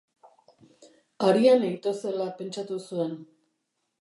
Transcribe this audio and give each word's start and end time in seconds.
Ariane 1.27 1.69
ito 1.77 1.93
zela 2.01 2.27
pentsatu 2.41 2.81
zuen. 2.89 3.15